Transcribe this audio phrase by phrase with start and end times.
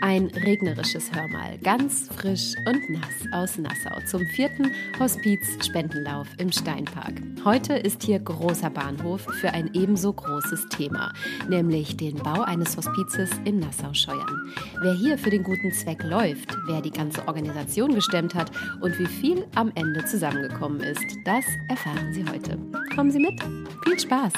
[0.00, 7.14] Ein regnerisches Hörmal, ganz frisch und nass aus Nassau zum vierten Hospiz-Spendenlauf im Steinpark.
[7.44, 11.12] Heute ist hier großer Bahnhof für ein ebenso großes Thema,
[11.48, 14.52] nämlich den Bau eines Hospizes in Nassau-Scheuern.
[14.82, 19.06] Wer hier für den guten Zweck läuft, wer die ganze Organisation gestemmt hat und wie
[19.06, 22.58] viel am Ende zusammengekommen ist, das erfahren Sie heute.
[22.94, 23.40] Kommen Sie mit.
[23.84, 24.32] Viel Spaß!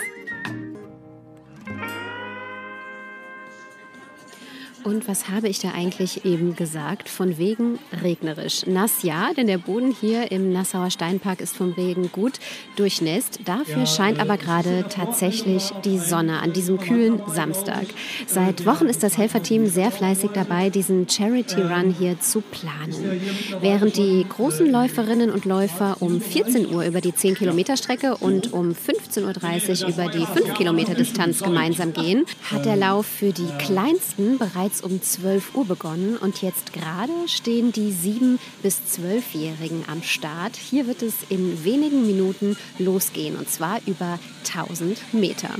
[4.89, 7.11] Und was habe ich da eigentlich eben gesagt?
[7.11, 8.67] Von wegen regnerisch.
[8.67, 12.41] Nass ja, denn der Boden hier im Nassauer Steinpark ist vom Regen gut
[12.77, 13.41] durchnässt.
[13.45, 17.85] Dafür scheint aber gerade tatsächlich die Sonne an diesem kühlen Samstag.
[18.27, 23.21] Seit Wochen ist das Helferteam sehr fleißig dabei, diesen Charity Run hier zu planen.
[23.61, 28.55] Während die großen Läuferinnen und Läufer um 14 Uhr über die 10 Kilometer Strecke und
[28.55, 33.49] um 15.30 Uhr über die 5 Kilometer Distanz gemeinsam gehen, hat der Lauf für die
[33.59, 39.85] kleinsten bereits bereits um 12 Uhr begonnen und jetzt gerade stehen die 7- bis 12-Jährigen
[39.91, 40.57] am Start.
[40.57, 45.51] Hier wird es in wenigen Minuten losgehen und zwar über 1000 Meter.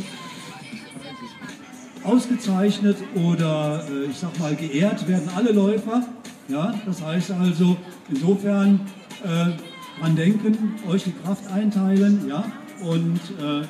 [2.05, 6.07] Ausgezeichnet oder äh, ich sag mal geehrt werden alle Läufer.
[6.49, 7.77] Ja, das heißt also
[8.09, 8.81] insofern
[9.25, 12.45] äh, an denken, euch die Kraft einteilen, ja,
[12.81, 13.67] und äh,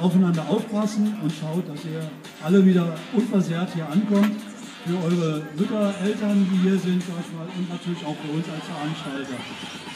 [0.00, 2.08] aufeinander aufpassen und schaut, dass ihr
[2.42, 4.36] alle wieder unversehrt hier ankommt
[4.84, 8.46] für eure Mütter, Eltern, die hier sind, sag ich mal, und natürlich auch für uns
[8.48, 9.42] als Veranstalter.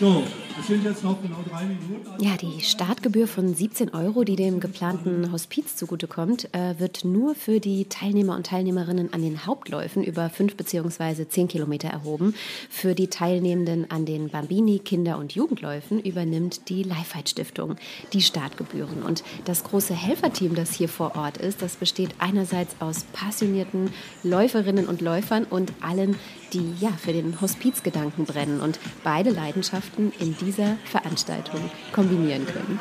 [0.00, 0.24] So,
[0.60, 2.22] es sind jetzt noch genau drei Minuten.
[2.22, 7.60] Ja, die Startgebühr von 17 Euro, die dem geplanten Hospiz zugutekommt, äh, wird nur für
[7.60, 11.28] die Teilnehmer und Teilnehmerinnen an den Hauptläufen über 5 bzw.
[11.28, 12.34] 10 Kilometer erhoben.
[12.68, 17.76] Für die Teilnehmenden an den Bambini, Kinder- und Jugendläufen übernimmt die Lifeheit Stiftung
[18.12, 19.02] die Startgebühren.
[19.02, 23.90] Und das große Helferteam, das hier vor Ort ist, das besteht einerseits aus passionierten
[24.24, 26.16] Läuferinnen und Läufern und allen,
[26.52, 31.60] die ja für den Hospizgedanken brennen und beide Leidenschaften in dieser Veranstaltung
[31.92, 32.78] kombinieren können.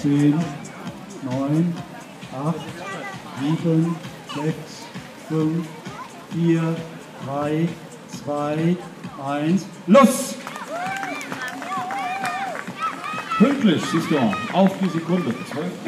[0.00, 0.34] 10,
[1.30, 1.76] 9,
[2.44, 2.54] 8,
[3.62, 3.96] 7,
[4.34, 4.54] 6,
[5.28, 5.66] 5,
[6.32, 6.76] 4,
[7.26, 7.68] 3,
[8.24, 8.76] 2,
[9.26, 10.34] 1, los!
[13.38, 14.18] Pünktlich, siehst du,
[14.52, 15.30] auf die Sekunde.
[15.30, 15.34] 12.31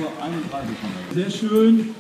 [0.02, 1.14] Uhr.
[1.14, 1.94] Sehr schön.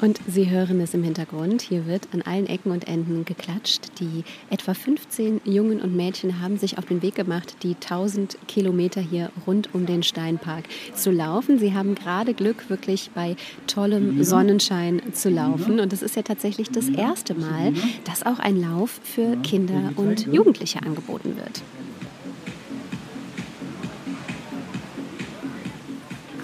[0.00, 1.60] Und Sie hören es im Hintergrund.
[1.60, 4.00] Hier wird an allen Ecken und Enden geklatscht.
[4.00, 9.02] Die etwa 15 Jungen und Mädchen haben sich auf den Weg gemacht, die 1000 Kilometer
[9.02, 11.58] hier rund um den Steinpark zu laufen.
[11.58, 15.80] Sie haben gerade Glück, wirklich bei tollem Sonnenschein zu laufen.
[15.80, 17.74] Und es ist ja tatsächlich das erste Mal,
[18.04, 21.62] dass auch ein Lauf für Kinder und Jugendliche angeboten wird.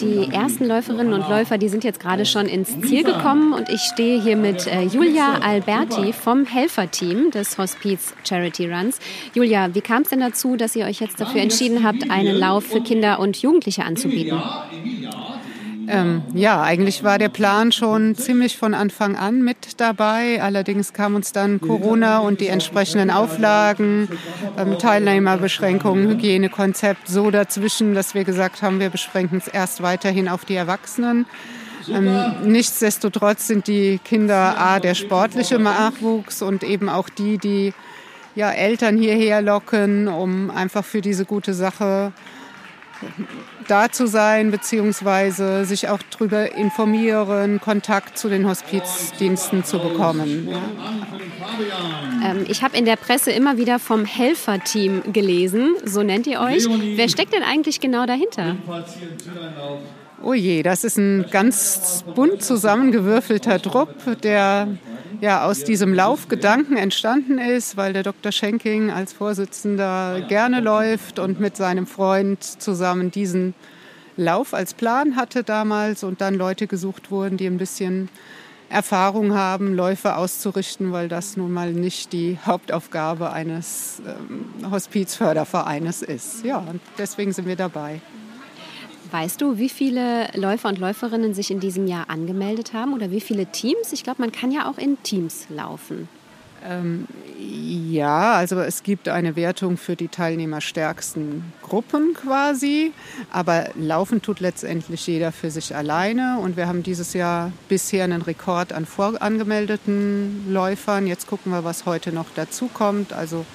[0.00, 3.80] Die ersten Läuferinnen und Läufer, die sind jetzt gerade schon ins Ziel gekommen und ich
[3.80, 8.98] stehe hier mit äh, Julia Alberti vom Helferteam des Hospiz Charity Runs.
[9.34, 12.64] Julia, wie kam es denn dazu, dass ihr euch jetzt dafür entschieden habt, einen Lauf
[12.64, 14.40] für Kinder und Jugendliche anzubieten?
[15.88, 20.42] Ähm, ja, eigentlich war der Plan schon ziemlich von Anfang an mit dabei.
[20.42, 24.08] Allerdings kam uns dann Corona und die entsprechenden Auflagen,
[24.58, 30.44] ähm, Teilnehmerbeschränkungen, Hygienekonzept so dazwischen, dass wir gesagt haben, wir beschränken es erst weiterhin auf
[30.44, 31.26] die Erwachsenen.
[31.88, 37.72] Ähm, nichtsdestotrotz sind die Kinder A, der sportliche Nachwuchs und eben auch die, die
[38.34, 42.12] ja, Eltern hierher locken, um einfach für diese gute Sache
[43.68, 50.48] da zu sein, beziehungsweise sich auch darüber informieren, Kontakt zu den Hospizdiensten zu bekommen.
[50.50, 52.30] Ja.
[52.30, 56.66] Ähm, ich habe in der Presse immer wieder vom Helferteam gelesen, so nennt ihr euch.
[56.68, 58.56] Wer steckt denn eigentlich genau dahinter?
[60.26, 64.76] Oh je, das ist ein ganz bunt zusammengewürfelter Trupp, der
[65.20, 68.32] ja aus diesem Laufgedanken entstanden ist, weil der Dr.
[68.32, 73.54] Schenking als Vorsitzender gerne läuft und mit seinem Freund zusammen diesen
[74.16, 78.08] Lauf als Plan hatte damals und dann Leute gesucht wurden, die ein bisschen
[78.68, 86.44] Erfahrung haben, Läufe auszurichten, weil das nun mal nicht die Hauptaufgabe eines ähm, Hospizfördervereines ist.
[86.44, 88.00] Ja, und deswegen sind wir dabei.
[89.16, 93.22] Weißt du, wie viele Läufer und Läuferinnen sich in diesem Jahr angemeldet haben oder wie
[93.22, 93.94] viele Teams?
[93.94, 96.06] Ich glaube, man kann ja auch in Teams laufen.
[96.62, 97.06] Ähm,
[97.40, 102.92] Ja, also es gibt eine Wertung für die teilnehmerstärksten Gruppen quasi,
[103.32, 108.20] aber laufen tut letztendlich jeder für sich alleine und wir haben dieses Jahr bisher einen
[108.20, 111.06] Rekord an vorangemeldeten Läufern.
[111.06, 113.14] Jetzt gucken wir, was heute noch dazu kommt.
[113.14, 113.46] Also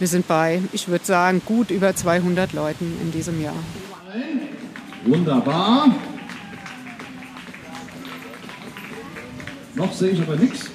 [0.00, 3.54] wir sind bei, ich würde sagen, gut über 200 Leuten in diesem Jahr.
[5.04, 5.88] Wunderbar.
[9.74, 10.70] Noch sehe ich aber nichts.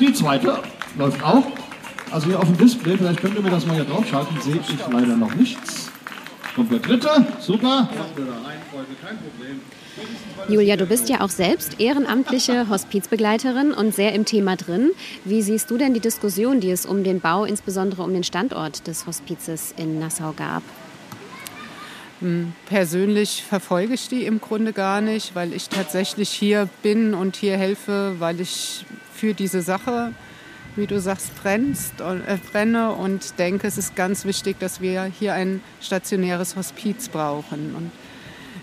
[0.00, 0.58] die zweite
[0.98, 1.46] läuft auch.
[2.10, 4.78] Also hier auf dem Display, vielleicht könnt ihr mir das mal hier draufschalten, sehe ich
[4.90, 5.90] leider noch nichts.
[6.54, 7.08] Kommt der dritte,
[7.40, 7.88] super.
[10.48, 14.90] Julia, du bist ja auch selbst ehrenamtliche Hospizbegleiterin und sehr im Thema drin.
[15.24, 18.86] Wie siehst du denn die Diskussion, die es um den Bau, insbesondere um den Standort
[18.86, 20.62] des Hospizes in Nassau gab?
[22.22, 27.36] Hm, persönlich verfolge ich die im Grunde gar nicht, weil ich tatsächlich hier bin und
[27.36, 30.12] hier helfe, weil ich für diese Sache
[30.76, 35.34] wie du sagst, brennst, äh, brenne und denke, es ist ganz wichtig, dass wir hier
[35.34, 37.74] ein stationäres Hospiz brauchen.
[37.76, 37.90] Und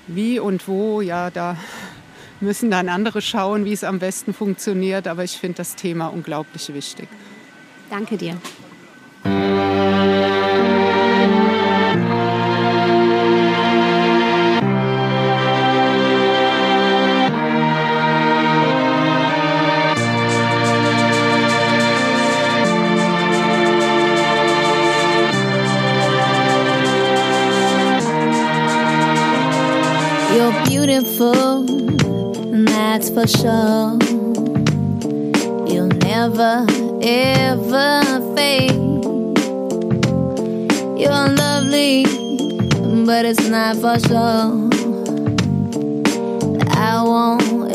[0.07, 1.57] wie und wo, ja, da
[2.39, 5.07] müssen dann andere schauen, wie es am besten funktioniert.
[5.07, 7.07] Aber ich finde das Thema unglaublich wichtig.
[7.89, 8.37] Danke dir.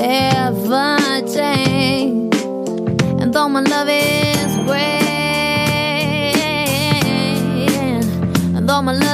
[0.04, 2.36] Ever change.
[3.20, 4.84] And though my love is great,
[8.54, 9.13] and though my love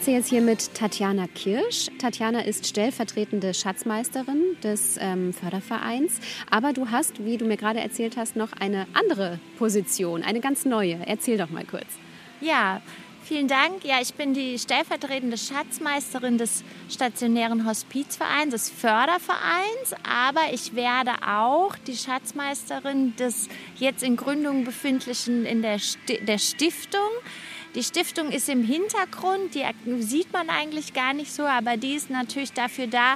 [0.00, 1.90] sitze jetzt hier mit Tatjana Kirsch.
[1.98, 6.20] Tatjana ist stellvertretende Schatzmeisterin des ähm, Fördervereins.
[6.48, 10.64] Aber du hast, wie du mir gerade erzählt hast, noch eine andere Position, eine ganz
[10.64, 11.00] neue.
[11.04, 11.84] Erzähl doch mal kurz.
[12.40, 12.80] Ja,
[13.24, 13.84] vielen Dank.
[13.84, 19.92] Ja, ich bin die stellvertretende Schatzmeisterin des stationären Hospizvereins, des Fördervereins.
[20.02, 26.38] Aber ich werde auch die Schatzmeisterin des jetzt in Gründung befindlichen in der, Sti der
[26.38, 27.10] Stiftung.
[27.74, 29.64] Die Stiftung ist im Hintergrund, die
[30.02, 33.14] sieht man eigentlich gar nicht so, aber die ist natürlich dafür da,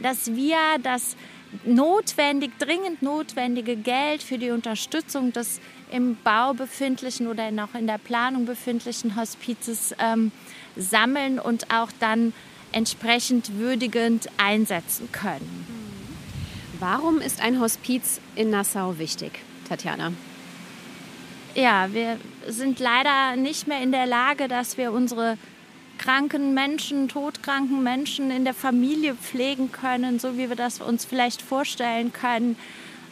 [0.00, 1.16] dass wir das
[1.64, 7.98] notwendig, dringend notwendige Geld für die Unterstützung des im Bau befindlichen oder noch in der
[7.98, 10.30] Planung befindlichen Hospizes ähm,
[10.76, 12.32] sammeln und auch dann
[12.72, 15.66] entsprechend würdigend einsetzen können.
[16.78, 19.32] Warum ist ein Hospiz in Nassau wichtig,
[19.68, 20.12] Tatjana?
[21.54, 22.16] Ja, wir
[22.46, 25.36] sind leider nicht mehr in der Lage, dass wir unsere
[25.98, 31.42] kranken Menschen, todkranken Menschen in der Familie pflegen können, so wie wir das uns vielleicht
[31.42, 32.56] vorstellen können.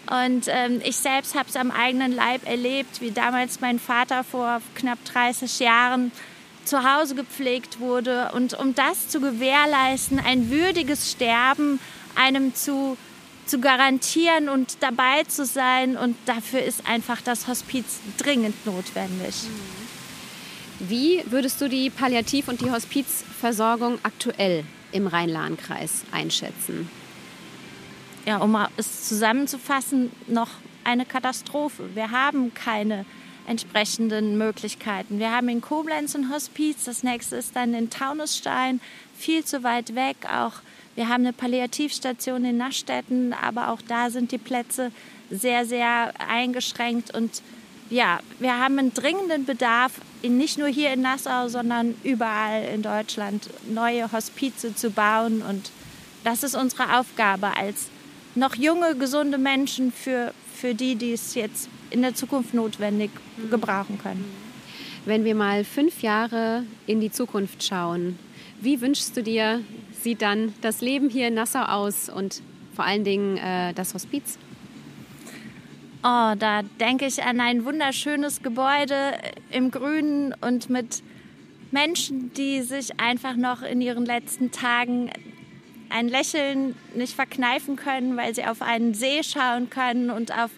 [0.08, 4.62] Und ähm, ich selbst habe es am eigenen Leib erlebt, wie damals mein Vater vor
[4.74, 6.12] knapp 30 Jahren
[6.64, 8.30] zu Hause gepflegt wurde.
[8.34, 11.80] Und um das zu gewährleisten, ein würdiges Sterben
[12.14, 12.96] einem zu
[13.48, 15.96] zu garantieren und dabei zu sein.
[15.96, 19.34] Und dafür ist einfach das Hospiz dringend notwendig.
[20.78, 26.88] Wie würdest du die Palliativ- und die Hospizversorgung aktuell im Rhein-Lahn-Kreis einschätzen?
[28.24, 30.50] Ja, um es zusammenzufassen, noch
[30.84, 31.94] eine Katastrophe.
[31.94, 33.04] Wir haben keine
[33.46, 35.18] entsprechenden Möglichkeiten.
[35.18, 38.80] Wir haben in Koblenz ein Hospiz, das nächste ist dann in Taunusstein,
[39.16, 40.60] viel zu weit weg, auch
[40.98, 44.90] wir haben eine Palliativstation in Naschstetten, aber auch da sind die Plätze
[45.30, 47.14] sehr, sehr eingeschränkt.
[47.14, 47.40] Und
[47.88, 49.92] ja, wir haben einen dringenden Bedarf,
[50.24, 55.40] nicht nur hier in Nassau, sondern überall in Deutschland neue Hospize zu bauen.
[55.42, 55.70] Und
[56.24, 57.90] das ist unsere Aufgabe als
[58.34, 63.12] noch junge, gesunde Menschen für, für die, die es jetzt in der Zukunft notwendig
[63.52, 64.24] gebrauchen können.
[65.04, 68.18] Wenn wir mal fünf Jahre in die Zukunft schauen,
[68.60, 69.60] wie wünschst du dir,
[70.02, 72.42] sieht dann das Leben hier in Nassau aus und
[72.74, 74.38] vor allen Dingen äh, das Hospiz?
[76.04, 79.14] Oh, da denke ich an ein wunderschönes Gebäude
[79.50, 81.02] im Grünen und mit
[81.72, 85.10] Menschen, die sich einfach noch in ihren letzten Tagen
[85.90, 90.50] ein Lächeln nicht verkneifen können, weil sie auf einen See schauen können und auf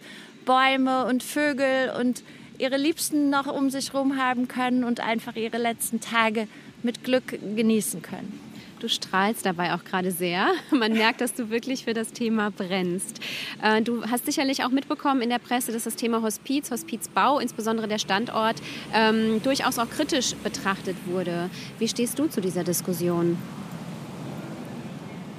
[0.45, 2.23] Bäume und Vögel und
[2.59, 6.49] ihre Liebsten noch um sich herum haben können und einfach ihre letzten Tage
[6.83, 8.50] mit Glück genießen können.
[8.81, 10.49] Du strahlst dabei auch gerade sehr.
[10.71, 13.21] Man merkt, dass du wirklich für das Thema brennst.
[13.63, 17.89] Äh, du hast sicherlich auch mitbekommen in der Presse, dass das Thema Hospiz, Hospizbau, insbesondere
[17.89, 18.57] der Standort,
[18.95, 21.51] ähm, durchaus auch kritisch betrachtet wurde.
[21.79, 23.37] Wie stehst du zu dieser Diskussion?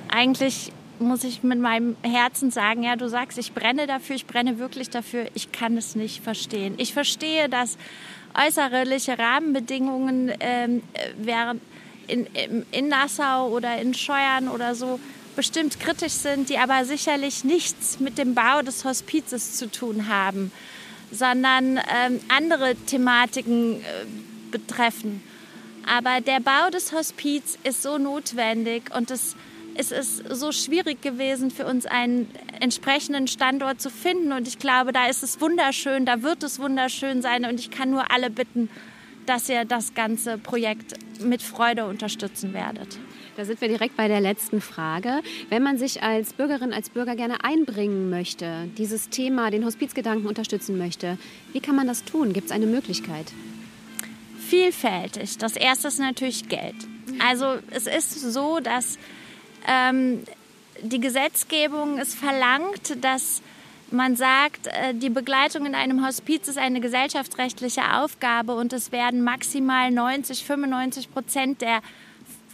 [0.09, 4.59] Eigentlich muss ich mit meinem Herzen sagen, ja, du sagst, ich brenne dafür, ich brenne
[4.59, 6.75] wirklich dafür, ich kann es nicht verstehen.
[6.77, 7.79] Ich verstehe, dass
[8.35, 10.83] äußerliche Rahmenbedingungen ähm,
[11.17, 11.59] während
[12.07, 12.27] in,
[12.71, 14.99] in Nassau oder in Scheuern oder so
[15.35, 20.51] bestimmt kritisch sind, die aber sicherlich nichts mit dem Bau des Hospizes zu tun haben,
[21.11, 23.83] sondern ähm, andere Thematiken äh,
[24.51, 25.23] betreffen.
[25.87, 29.35] Aber der Bau des Hospiz ist so notwendig und es,
[29.75, 32.29] es ist so schwierig gewesen für uns, einen
[32.59, 34.31] entsprechenden Standort zu finden.
[34.31, 37.45] Und ich glaube, da ist es wunderschön, da wird es wunderschön sein.
[37.45, 38.69] Und ich kann nur alle bitten,
[39.25, 42.99] dass ihr das ganze Projekt mit Freude unterstützen werdet.
[43.37, 45.21] Da sind wir direkt bei der letzten Frage.
[45.49, 50.77] Wenn man sich als Bürgerin, als Bürger gerne einbringen möchte, dieses Thema, den Hospizgedanken unterstützen
[50.77, 51.17] möchte,
[51.53, 52.33] wie kann man das tun?
[52.33, 53.31] Gibt es eine Möglichkeit?
[54.37, 55.37] Vielfältig.
[55.37, 56.75] Das erste ist natürlich Geld.
[57.25, 58.97] Also es ist so, dass
[59.67, 60.19] ähm,
[60.81, 63.41] die Gesetzgebung es verlangt, dass
[63.91, 69.21] man sagt, äh, die Begleitung in einem Hospiz ist eine gesellschaftsrechtliche Aufgabe und es werden
[69.21, 71.81] maximal 90, 95 Prozent der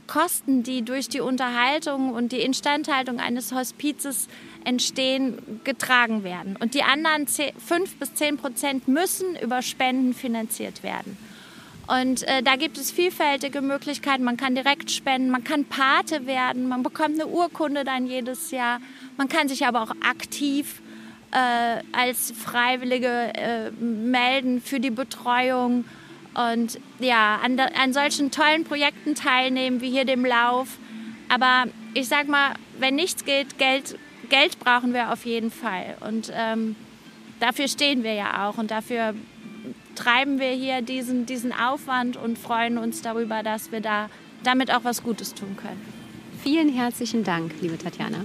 [0.08, 4.28] Kosten, die durch die Unterhaltung und die Instandhaltung eines Hospizes
[4.64, 6.56] entstehen, getragen werden.
[6.56, 11.18] Und die anderen 5 bis 10 Prozent müssen über Spenden finanziert werden.
[11.88, 14.24] Und äh, da gibt es vielfältige Möglichkeiten.
[14.24, 18.82] Man kann direkt spenden, man kann Pate werden, man bekommt eine Urkunde dann jedes Jahr.
[19.16, 20.82] Man kann sich aber auch aktiv
[21.32, 25.86] äh, als Freiwillige äh, melden für die Betreuung
[26.34, 30.78] und ja, an, an solchen tollen Projekten teilnehmen, wie hier dem Lauf.
[31.30, 33.98] Aber ich sag mal, wenn nichts geht, Geld,
[34.30, 35.98] Geld brauchen wir auf jeden Fall.
[36.02, 36.76] Und ähm,
[37.40, 39.16] dafür stehen wir ja auch und dafür
[39.96, 44.10] treiben wir hier diesen, diesen Aufwand und freuen uns darüber, dass wir da
[44.44, 45.82] damit auch was Gutes tun können.
[46.44, 48.20] Vielen herzlichen Dank, liebe Tatjana.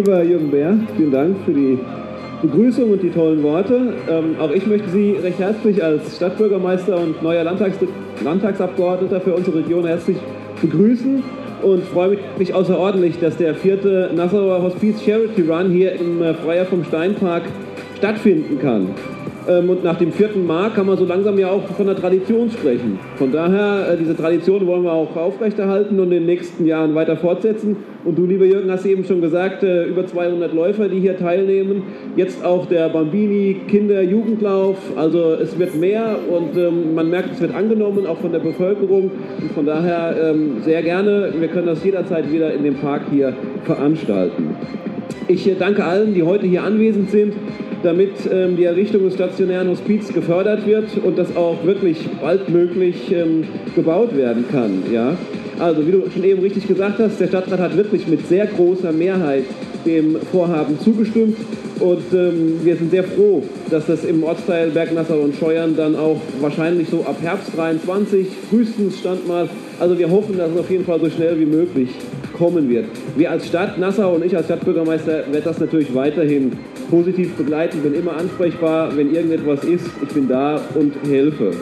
[0.00, 1.78] Lieber Jürgen Bär, vielen Dank für die
[2.40, 3.92] Begrüßung und die tollen Worte.
[4.08, 7.76] Ähm, auch ich möchte Sie recht herzlich als Stadtbürgermeister und neuer Landtags
[8.24, 10.16] Landtagsabgeordneter für unsere Region herzlich
[10.62, 11.22] begrüßen
[11.60, 16.64] und freue mich außerordentlich, dass der vierte Nassauer Hospiz Charity Run hier im äh, Freier
[16.64, 17.42] vom Steinpark
[17.98, 18.88] stattfinden kann.
[19.48, 22.50] Ähm, und nach dem vierten Mark kann man so langsam ja auch von der Tradition
[22.50, 22.98] sprechen.
[23.16, 27.16] Von daher, äh, diese Tradition wollen wir auch aufrechterhalten und in den nächsten Jahren weiter
[27.16, 27.76] fortsetzen.
[28.04, 31.82] Und du, lieber Jürgen, hast eben schon gesagt, äh, über 200 Läufer, die hier teilnehmen.
[32.16, 34.76] Jetzt auch der Bambini Kinder-Jugendlauf.
[34.96, 39.10] Also es wird mehr und ähm, man merkt, es wird angenommen, auch von der Bevölkerung.
[39.40, 41.32] Und von daher ähm, sehr gerne.
[41.38, 44.54] Wir können das jederzeit wieder in dem Park hier veranstalten.
[45.28, 47.34] Ich äh, danke allen, die heute hier anwesend sind
[47.82, 53.44] damit ähm, die Errichtung des stationären Hospiz gefördert wird und das auch wirklich baldmöglich ähm,
[53.74, 54.82] gebaut werden kann.
[54.92, 55.16] Ja?
[55.58, 58.92] Also wie du schon eben richtig gesagt hast, der Stadtrat hat wirklich mit sehr großer
[58.92, 59.44] Mehrheit
[59.84, 61.36] dem Vorhaben zugestimmt
[61.80, 66.20] und ähm, wir sind sehr froh, dass das im Ortsteil Bergnassau und Scheuern dann auch
[66.40, 69.48] wahrscheinlich so ab Herbst 23 frühestens stand mal.
[69.78, 71.88] Also wir hoffen, dass es auf jeden Fall so schnell wie möglich
[72.36, 72.86] kommen wird.
[73.16, 76.52] Wir als Stadt Nassau und ich als Stadtbürgermeister werde das natürlich weiterhin
[76.90, 81.52] positiv begleiten, bin immer ansprechbar, wenn irgendetwas ist, ich bin da und helfe.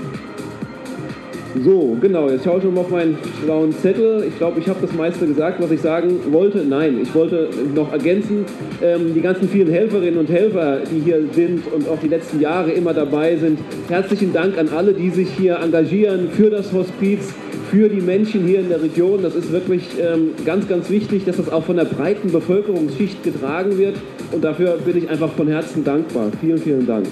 [1.65, 4.25] So, genau, jetzt schaue ich mal auf meinen schlauen Zettel.
[4.29, 6.59] Ich glaube, ich habe das meiste gesagt, was ich sagen wollte.
[6.59, 8.45] Nein, ich wollte noch ergänzen,
[8.83, 12.71] ähm, die ganzen vielen Helferinnen und Helfer, die hier sind und auch die letzten Jahre
[12.73, 13.59] immer dabei sind.
[13.89, 17.33] Herzlichen Dank an alle, die sich hier engagieren für das Hospiz,
[17.71, 19.23] für die Menschen hier in der Region.
[19.23, 23.79] Das ist wirklich ähm, ganz, ganz wichtig, dass das auch von der breiten Bevölkerungsschicht getragen
[23.79, 23.97] wird.
[24.33, 26.31] Und dafür bin ich einfach von Herzen dankbar.
[26.41, 27.07] Vielen, vielen Dank.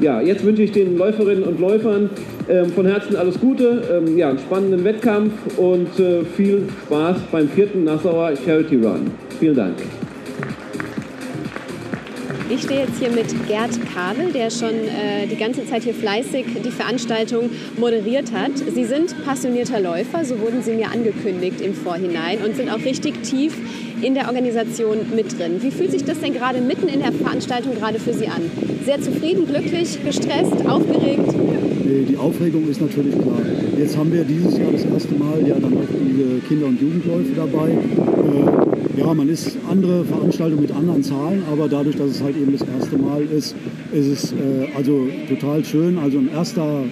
[0.00, 2.10] Ja, jetzt wünsche ich den Läuferinnen und Läufern
[2.48, 7.48] ähm, von Herzen alles Gute, ähm, ja, einen spannenden Wettkampf und äh, viel Spaß beim
[7.48, 9.10] vierten Nassauer Charity Run.
[9.38, 9.76] Vielen Dank.
[12.50, 16.44] Ich stehe jetzt hier mit Gerd Kabel, der schon äh, die ganze Zeit hier fleißig
[16.62, 18.52] die Veranstaltung moderiert hat.
[18.58, 23.22] Sie sind passionierter Läufer, so wurden Sie mir angekündigt im Vorhinein und sind auch richtig
[23.22, 23.56] tief
[24.02, 25.62] in der Organisation mit drin.
[25.62, 28.42] Wie fühlt sich das denn gerade mitten in der Veranstaltung gerade für Sie an?
[28.84, 31.34] Sehr zufrieden, glücklich, gestresst, aufgeregt?
[31.84, 33.42] Die Aufregung ist natürlich klar.
[33.78, 37.32] Jetzt haben wir dieses Jahr das erste Mal ja dann auch diese Kinder- und Jugendläufe
[37.36, 37.72] dabei.
[37.72, 42.52] Äh, ja, man ist andere Veranstaltungen mit anderen Zahlen, aber dadurch, dass es halt eben
[42.52, 43.54] das erste Mal ist,
[43.92, 45.98] ist es äh, also total schön.
[45.98, 46.84] Also ein erster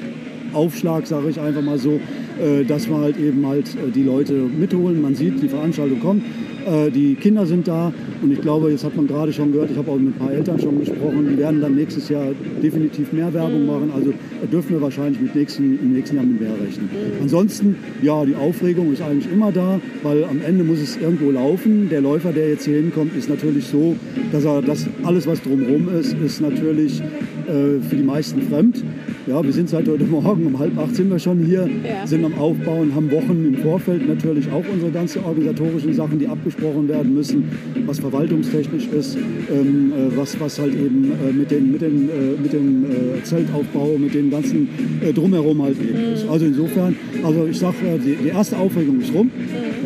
[0.52, 1.98] Aufschlag, sage ich einfach mal so,
[2.38, 5.00] äh, dass wir halt eben halt äh, die Leute mitholen.
[5.00, 6.22] Man sieht, die Veranstaltung kommt.
[6.66, 9.76] Äh, die Kinder sind da und ich glaube, jetzt hat man gerade schon gehört, ich
[9.76, 12.26] habe auch mit ein paar Eltern schon gesprochen, die werden dann nächstes Jahr
[12.62, 13.90] definitiv mehr Werbung machen.
[13.94, 14.12] Also
[14.50, 16.88] dürfen wir wahrscheinlich mit nächsten, im nächsten Jahr mit mehr rechnen.
[17.20, 21.88] Ansonsten, ja, die Aufregung ist eigentlich immer da, weil am Ende muss es irgendwo laufen.
[21.90, 23.96] Der Läufer, der jetzt hier hinkommt, ist natürlich so,
[24.30, 28.84] dass er das alles, was drumherum ist, ist natürlich äh, für die meisten fremd.
[29.24, 32.04] Ja, wir sind seit heute Morgen um halb acht sind wir schon hier, Ja.
[32.04, 36.88] sind am Aufbauen, haben Wochen im Vorfeld natürlich auch unsere ganzen organisatorischen Sachen, die abgesprochen
[36.88, 37.44] werden müssen,
[37.86, 42.42] was verwaltungstechnisch ist, ähm, äh, was, was halt eben äh, mit, den, mit, den, äh,
[42.42, 44.68] mit dem äh, Zeltaufbau, mit dem ganzen
[45.00, 46.28] äh, Drumherum halt eben ist.
[46.28, 49.30] Also insofern, also ich sage, äh, die, die erste Aufregung ist rum.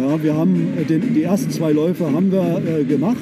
[0.01, 3.17] Ja, wir haben den, die ersten zwei Läufe haben wir gemacht.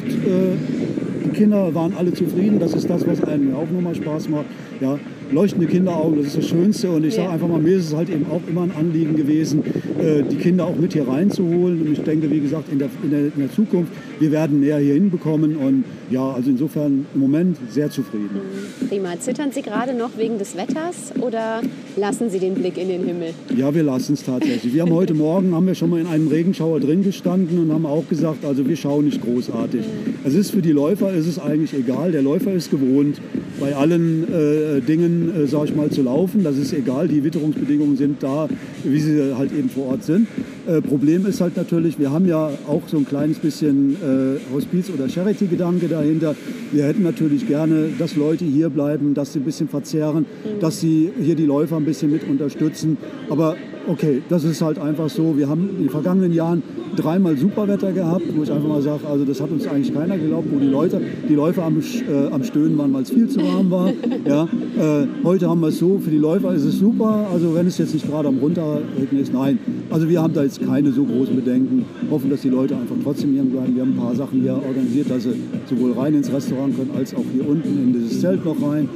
[1.24, 2.59] Die Kinder waren alle zufrieden.
[2.59, 4.46] Das ist das, was einem auch nochmal Spaß macht.
[4.81, 4.98] Ja,
[5.30, 6.90] leuchtende Kinderaugen, das ist das Schönste.
[6.90, 9.62] Und ich sage einfach mal, mir ist es halt eben auch immer ein Anliegen gewesen,
[9.98, 11.82] äh, die Kinder auch mit hier reinzuholen.
[11.82, 14.78] Und ich denke, wie gesagt, in der, in der, in der Zukunft, wir werden mehr
[14.78, 15.56] hier hinbekommen.
[15.56, 18.40] Und ja, also insofern im Moment sehr zufrieden.
[18.88, 19.18] Prima.
[19.18, 21.62] Zittern Sie gerade noch wegen des Wetters oder
[21.96, 23.34] lassen Sie den Blick in den Himmel?
[23.56, 24.74] Ja, wir lassen es tatsächlich.
[24.74, 27.87] Wir haben heute Morgen haben wir schon mal in einem Regenschauer drin gestanden und haben
[27.87, 29.82] auch gesagt, also wir schauen nicht großartig.
[30.24, 32.12] Es ist für die Läufer ist es eigentlich egal.
[32.12, 33.20] Der Läufer ist gewohnt,
[33.60, 36.42] bei allen äh, Dingen, äh, sag ich mal, zu laufen.
[36.44, 37.08] Das ist egal.
[37.08, 38.48] Die Witterungsbedingungen sind da,
[38.82, 40.26] wie sie halt eben vor Ort sind.
[40.66, 44.90] Äh, Problem ist halt natürlich, wir haben ja auch so ein kleines bisschen äh, Hospiz-
[44.90, 46.34] oder Charity-Gedanke dahinter.
[46.72, 50.26] Wir hätten natürlich gerne, dass Leute hier bleiben, dass sie ein bisschen verzehren,
[50.60, 52.96] dass sie hier die Läufer ein bisschen mit unterstützen.
[53.28, 53.56] Aber
[53.88, 55.37] okay, das ist halt einfach so.
[55.37, 56.62] Wir haben in den vergangenen Jahren
[56.97, 60.49] dreimal Superwetter gehabt, wo ich einfach mal sage, also das hat uns eigentlich keiner geglaubt,
[60.51, 63.70] wo die Leute, die Läufer am, äh, am Stöhnen waren, weil es viel zu warm
[63.70, 63.92] war.
[64.25, 67.66] Ja, äh, heute haben wir es so, für die Läufer ist es super, also wenn
[67.66, 69.59] es jetzt nicht gerade am Runterregnen ist, nein.
[69.90, 73.33] Also wir haben da jetzt keine so großen Bedenken, hoffen, dass die Leute einfach trotzdem
[73.33, 73.75] hier bleiben.
[73.75, 75.35] Wir haben ein paar Sachen hier organisiert, dass sie
[75.68, 78.88] sowohl rein ins Restaurant können, als auch hier unten in dieses Zelt noch rein.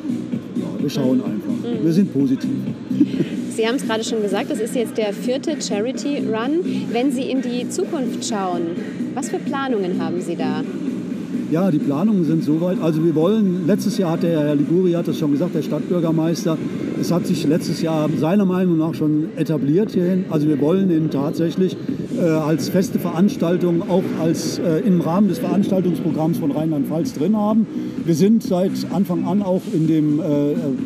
[0.57, 1.83] Ja, wir schauen einfach.
[1.83, 2.51] Wir sind positiv.
[3.59, 6.61] Sie haben es gerade schon gesagt, das ist jetzt der vierte Charity Run.
[6.93, 8.69] Wenn Sie in die Zukunft schauen,
[9.15, 10.63] was für Planungen haben Sie da?
[11.51, 12.81] Ja, die Planungen sind soweit.
[12.81, 16.57] Also wir wollen, letztes Jahr hat der Herr Liguri hat das schon gesagt, der Stadtbürgermeister,
[17.01, 20.27] es hat sich letztes Jahr seiner Meinung nach schon etabliert hierhin.
[20.31, 21.77] Also wir wollen ihn tatsächlich
[22.17, 27.67] äh, als feste Veranstaltung auch als äh, im Rahmen des Veranstaltungsprogramms von Rheinland-Pfalz drin haben.
[28.09, 30.25] Wir sind seit Anfang an auch in dem, äh,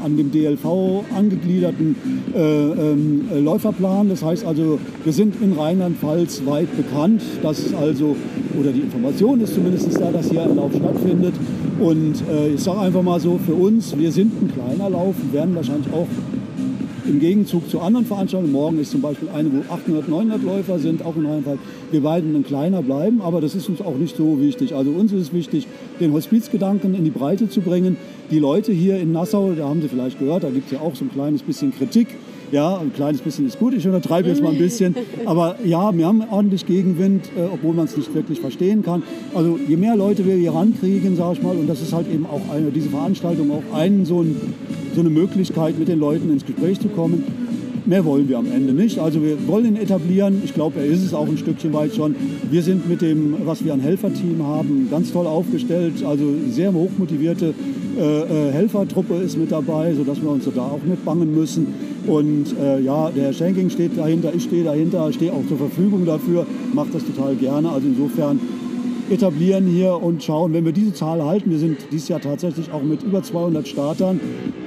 [0.03, 1.95] an dem DLV angegliederten
[2.35, 4.09] äh, äh, Läuferplan.
[4.09, 7.23] Das heißt also, wir sind in Rheinland-Pfalz weit bekannt.
[7.41, 8.17] Das ist also,
[8.59, 11.35] oder die Information ist zumindest da, dass hier ein Lauf stattfindet.
[11.79, 15.55] Und äh, ich sage einfach mal so, für uns, wir sind ein kleiner Lauf, werden
[15.55, 16.09] wahrscheinlich auch
[17.07, 21.05] im Gegenzug zu anderen Veranstaltungen, morgen ist zum Beispiel eine, wo 800, 900 Läufer sind,
[21.05, 21.59] auch in Rheinland-Pfalz,
[21.91, 24.75] wir beiden ein kleiner bleiben, aber das ist uns auch nicht so wichtig.
[24.75, 25.67] Also uns ist es wichtig,
[26.01, 27.97] den Hospizgedanken in die Breite zu bringen.
[28.31, 30.95] Die Leute hier in Nassau, da haben Sie vielleicht gehört, da gibt es ja auch
[30.95, 32.09] so ein kleines bisschen Kritik.
[32.53, 34.95] Ja, ein kleines bisschen ist gut, ich untertreibe jetzt mal ein bisschen.
[35.25, 39.03] Aber ja, wir haben ordentlich Gegenwind, äh, obwohl man es nicht wirklich verstehen kann.
[39.35, 42.27] Also je mehr Leute wir hier rankriegen, sage ich mal, und das ist halt eben
[42.27, 44.37] auch eine, diese Veranstaltung auch einen so, ein,
[44.95, 47.25] so eine Möglichkeit, mit den Leuten ins Gespräch zu kommen.
[47.85, 49.01] Mehr wollen wir am Ende nicht.
[49.01, 50.41] Also wir wollen ihn etablieren.
[50.45, 52.15] Ich glaube, er ist es auch ein Stückchen weit schon.
[52.49, 56.05] Wir sind mit dem, was wir an Helferteam haben, ganz toll aufgestellt.
[56.05, 57.55] Also sehr hochmotivierte
[57.99, 61.67] äh, äh, Helfertruppe ist mit dabei, sodass wir uns da auch mitbangen müssen.
[62.07, 66.07] Und äh, ja, der Herr Schenking steht dahinter, ich stehe dahinter, stehe auch zur Verfügung
[66.07, 67.69] dafür, mache das total gerne.
[67.69, 68.41] Also insofern
[69.11, 72.83] etablieren hier und schauen, wenn wir diese Zahl halten, wir sind dieses Jahr tatsächlich auch
[72.83, 74.21] mit über 200 Startern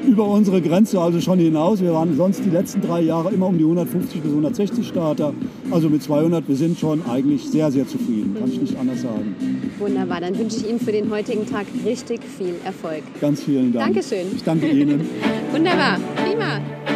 [0.08, 1.82] über unsere Grenze also schon hinaus.
[1.82, 5.34] Wir waren sonst die letzten drei Jahre immer um die 150 bis 160 Starter.
[5.72, 9.36] Also mit 200, wir sind schon eigentlich sehr, sehr zufrieden, kann ich nicht anders sagen.
[9.80, 13.04] Wunderbar, dann wünsche ich Ihnen für den heutigen Tag richtig viel Erfolg.
[13.20, 13.94] Ganz vielen Dank.
[13.94, 14.28] Dankeschön.
[14.36, 15.02] Ich danke Ihnen.
[15.52, 16.95] Wunderbar, prima.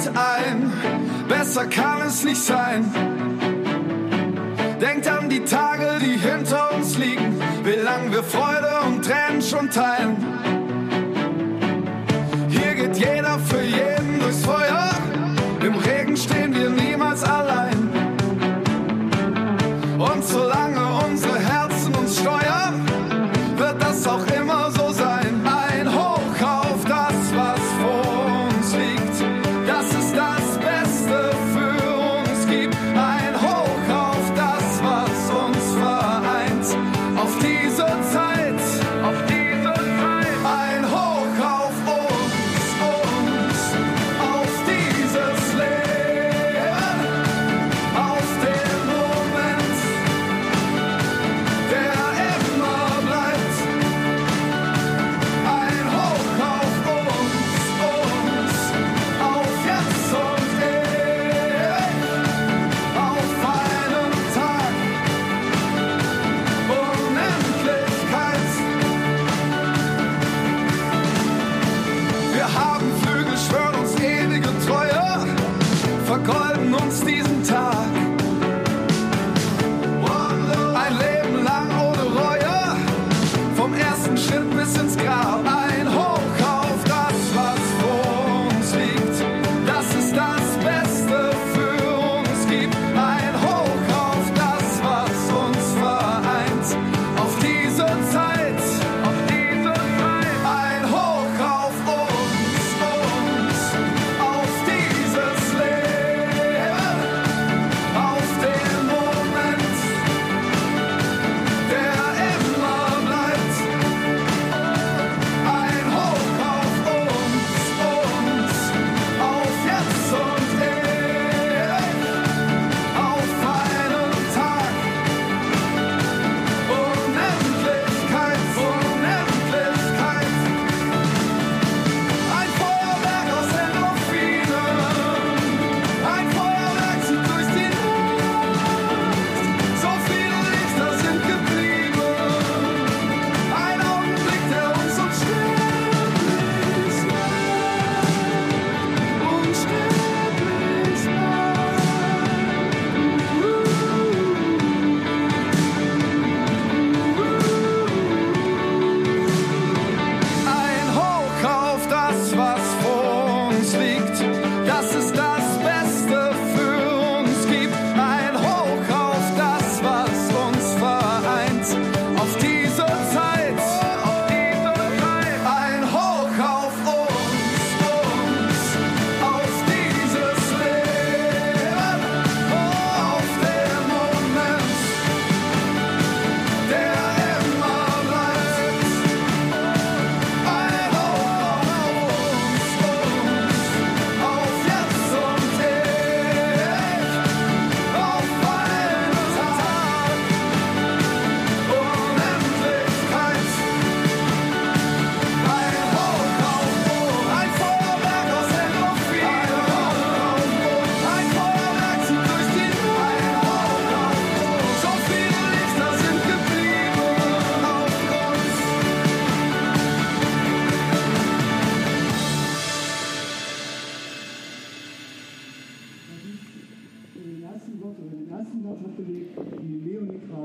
[0.00, 0.72] Moment ein?
[1.28, 2.90] Besser kann es nicht sein.
[4.80, 9.70] Denkt an die Tage, die hinter uns liegen, wie lang wir Freude und Tränen schon
[9.70, 10.16] teilen.
[12.48, 14.90] Hier geht jeder für jeden durchs Feuer.
[15.62, 17.59] Im Regen stehen wir niemals allein.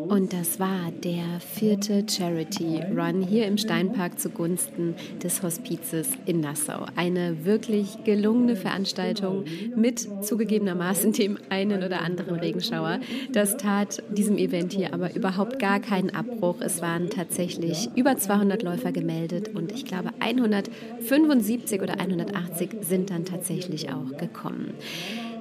[0.08, 6.86] Und das war der vierte Charity Run hier im Steinpark zugunsten des Hospizes in Nassau.
[6.96, 13.00] Eine wirklich gelungene Veranstaltung mit zugegebenermaßen dem einen oder anderen Regenschauer.
[13.34, 16.62] Das tat diesem Event hier aber überhaupt gar keinen Abbruch.
[16.62, 23.26] Es waren tatsächlich über 200 Läufer gemeldet und ich glaube 175 oder 180 sind dann
[23.26, 24.76] tatsächlich auch gekommen.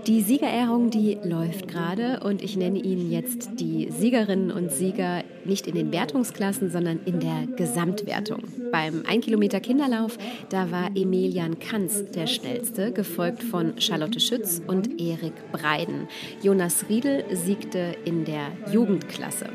[0.06, 5.66] Die Siegerehrung, die läuft gerade und ich nenne Ihnen jetzt die Siegerinnen und Sieger nicht
[5.66, 8.42] in den Wertungsklassen, sondern in der Gesamtwertung.
[8.70, 10.18] Beim 1 Kilometer Kinderlauf,
[10.50, 16.06] da war Emilian Kanz der schnellste, gefolgt von Charlotte Schütz und Erik Breiden.
[16.42, 19.46] Jonas Riedel siegte in der Jugendklasse.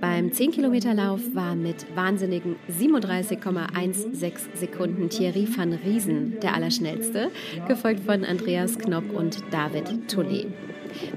[0.00, 7.30] Beim 10 Kilometer Lauf war mit wahnsinnigen 37,16 Sekunden Thierry van Riesen der Allerschnellste,
[7.68, 9.65] gefolgt von Andreas Knopp und David
[10.08, 10.46] Tollet.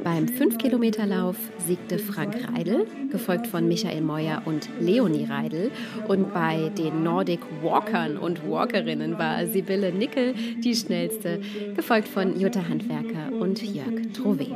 [0.03, 1.35] Beim 5-Kilometer-Lauf
[1.65, 5.71] siegte Frank Reidel, gefolgt von Michael Meuer und Leonie Reidel.
[6.07, 10.33] Und bei den Nordic Walkern und Walkerinnen war Sibylle Nickel
[10.63, 11.39] die schnellste,
[11.75, 14.47] gefolgt von Jutta Handwerker und Jörg Trouvé.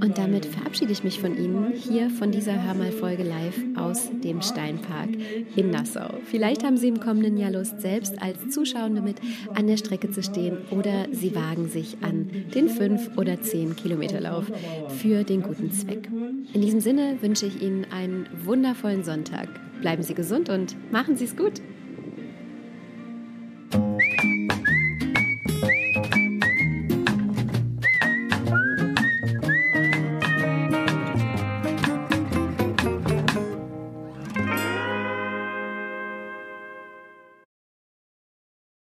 [0.00, 5.10] Und damit verabschiede ich mich von Ihnen hier von dieser Hörmal-Folge live aus dem Steinpark
[5.56, 6.14] in Nassau.
[6.24, 9.16] Vielleicht haben Sie im kommenden Jahr Lust, selbst als Zuschauende mit
[9.54, 14.50] an der Strecke zu stehen oder Sie wagen sich an den 5- oder 10-Kilometer-Lauf
[14.88, 16.08] für den guten Zweck.
[16.52, 19.48] In diesem Sinne wünsche ich Ihnen einen wundervollen Sonntag.
[19.80, 21.60] Bleiben Sie gesund und machen Sie es gut.